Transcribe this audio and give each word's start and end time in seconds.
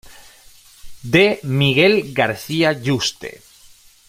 D. 1.03 1.39
Miguel 1.43 1.95
García 2.15 2.71
Yuste. 2.73 3.39